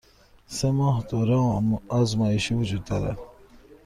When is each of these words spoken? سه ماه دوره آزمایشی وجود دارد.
سه 0.47 0.71
ماه 0.71 1.05
دوره 1.09 1.61
آزمایشی 1.89 2.53
وجود 2.53 2.83
دارد. 2.85 3.17